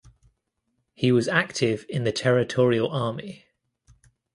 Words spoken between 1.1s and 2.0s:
was active